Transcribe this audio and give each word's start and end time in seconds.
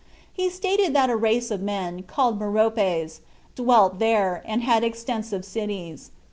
He 0.33 0.49
stated 0.49 0.95
that 0.95 1.11
a 1.11 1.15
race 1.15 1.51
of 1.51 1.61
men 1.61 2.01
called 2.01 2.39
Meropes 2.39 3.19
dwelt 3.53 3.99
there, 3.99 4.41
and 4.47 4.63
had 4.63 4.83
extensive 4.83 5.45
cities. 5.45 6.09